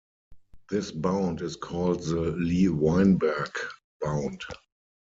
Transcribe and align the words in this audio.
This 0.71 0.91
bound 0.91 1.41
is 1.41 1.55
called 1.55 2.01
the 2.01 2.21
Lee-Weinberg 2.21 3.55
bound. 4.01 4.43